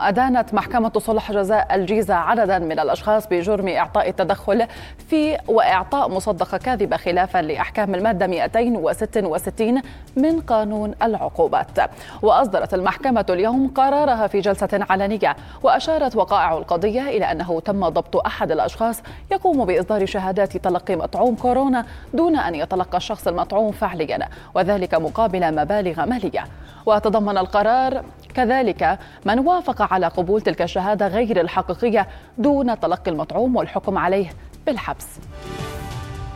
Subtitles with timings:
[0.00, 4.66] أدانت محكمة صلح جزاء الجيزة عددا من الأشخاص بجرم إعطاء التدخل
[5.08, 9.82] في وإعطاء مصدقة كاذبة خلافا لأحكام المادة 266
[10.16, 11.78] من قانون العقوبات.
[12.22, 18.52] وأصدرت المحكمة اليوم قرارها في جلسة علنية وأشارت وقائع القضية إلى أنه تم ضبط أحد
[18.52, 19.02] الأشخاص
[19.32, 21.84] يقوم بإصدار شهادات تلقي مطعوم كورونا
[22.14, 26.44] دون أن يتلقى الشخص المطعوم فعليا وذلك مقابل مبالغ مالية.
[26.86, 28.04] وتضمن القرار
[28.34, 34.26] كذلك من وافق على قبول تلك الشهادة غير الحقيقية دون تلقي المطعوم والحكم عليه
[34.66, 35.18] بالحبس.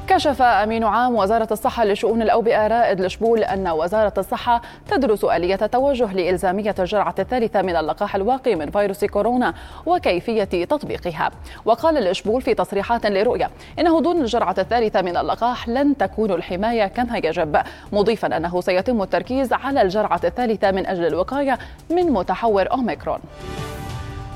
[0.08, 6.12] كشف أمين عام وزارة الصحة لشؤون الأوبئة رائد لشبول أن وزارة الصحة تدرس آلية توجه
[6.12, 9.54] لإلزامية الجرعة الثالثة من اللقاح الواقي من فيروس كورونا
[9.86, 11.30] وكيفية تطبيقها.
[11.64, 17.16] وقال لشبول في تصريحات لرؤية إنه دون الجرعة الثالثة من اللقاح لن تكون الحماية كما
[17.18, 17.62] يجب
[17.92, 21.58] مضيفا أنه سيتم التركيز على الجرعة الثالثة من أجل الوقاية
[21.90, 23.18] من متحور أوميكرون.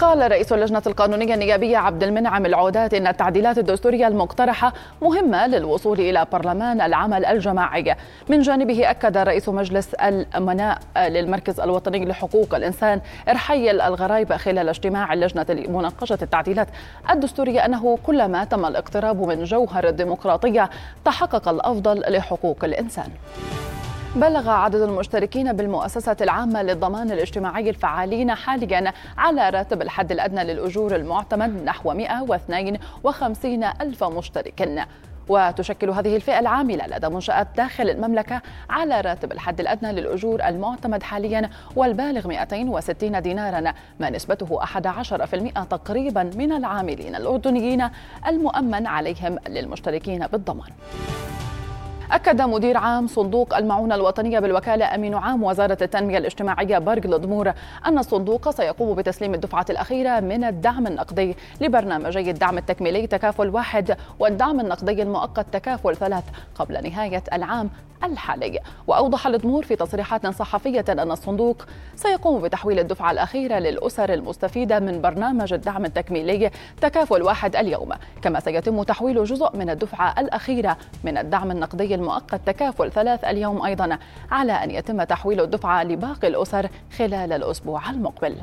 [0.00, 6.26] قال رئيس اللجنة القانونية النيابية عبد المنعم العودات إن التعديلات الدستورية المقترحة مهمة للوصول إلى
[6.32, 7.96] برلمان العمل الجماعي.
[8.28, 15.46] من جانبه أكد رئيس مجلس الأمناء للمركز الوطني لحقوق الإنسان إرحيل الغرايب خلال اجتماع اللجنة
[15.48, 16.68] لمناقشة التعديلات
[17.10, 20.70] الدستورية أنه كلما تم الاقتراب من جوهر الديمقراطية
[21.04, 23.08] تحقق الأفضل لحقوق الإنسان.
[24.16, 31.64] بلغ عدد المشتركين بالمؤسسة العامة للضمان الاجتماعي الفعالين حاليا على راتب الحد الأدنى للأجور المعتمد
[31.64, 34.86] نحو 152 ألف مشترك.
[35.28, 41.50] وتشكل هذه الفئة العاملة لدى منشآت داخل المملكة على راتب الحد الأدنى للأجور المعتمد حاليا
[41.76, 47.88] والبالغ 260 دينارا ما نسبته 11% تقريبا من العاملين الأردنيين
[48.26, 50.70] المؤمن عليهم للمشتركين بالضمان.
[52.12, 57.52] أكد مدير عام صندوق المعونة الوطنية بالوكالة أمين عام وزارة التنمية الاجتماعية برج الضمور
[57.86, 64.60] أن الصندوق سيقوم بتسليم الدفعة الأخيرة من الدعم النقدي لبرنامجي الدعم التكميلي تكافل واحد والدعم
[64.60, 67.70] النقدي المؤقت تكافل ثلاث قبل نهاية العام
[68.04, 68.58] الحالي.
[68.86, 71.64] وأوضح الضمور في تصريحات صحفية أن الصندوق
[71.96, 76.50] سيقوم بتحويل الدفعة الأخيرة للأسر المستفيدة من برنامج الدعم التكميلي
[76.80, 82.92] تكافل واحد اليوم كما سيتم تحويل جزء من الدفعة الأخيرة من الدعم النقدي المؤقت تكافل
[82.92, 83.98] ثلاث اليوم أيضا
[84.30, 86.68] على أن يتم تحويل الدفعة لباقي الأسر
[86.98, 88.34] خلال الأسبوع المقبل.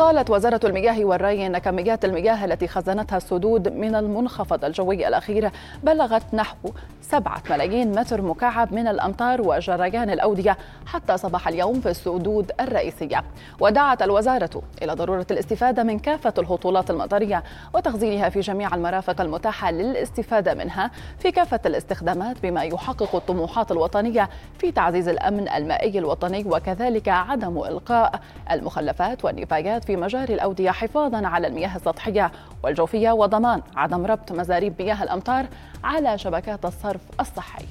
[0.00, 5.50] قالت وزارة المياه والري أن كميات المياه التي خزنتها السدود من المنخفض الجوي الأخير
[5.82, 6.70] بلغت نحو
[7.02, 10.56] سبعة ملايين متر مكعب من الأمطار وجريان الأودية
[10.86, 13.24] حتى صباح اليوم في السدود الرئيسية.
[13.60, 17.44] ودعت الوزارة إلى ضرورة الاستفادة من كافة الهطولات المطرية
[17.74, 24.28] وتخزينها في جميع المرافق المتاحة للاستفادة منها في كافة الاستخدامات بما يحقق الطموحات الوطنية
[24.58, 31.46] في تعزيز الأمن المائي الوطني وكذلك عدم إلقاء المخلفات والنفايات في مجاري الأودية حفاظا على
[31.46, 32.32] المياه السطحية
[32.64, 35.46] والجوفية وضمان عدم ربط مزاريب مياه الأمطار
[35.84, 37.64] على شبكات الصرف الصحي.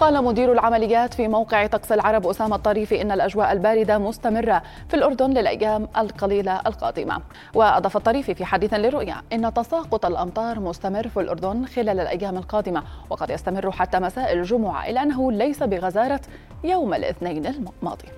[0.00, 5.30] قال مدير العمليات في موقع طقس العرب أسامة الطريفي إن الأجواء الباردة مستمرة في الأردن
[5.30, 7.20] للأيام القليلة القادمة.
[7.54, 13.30] وأضاف الطريفي في حديث للرؤيا إن تساقط الأمطار مستمر في الأردن خلال الأيام القادمة وقد
[13.30, 16.20] يستمر حتى مساء الجمعة إلا أنه ليس بغزارة
[16.64, 18.08] يوم الاثنين الماضي.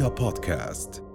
[0.00, 1.09] رؤيا بودكاست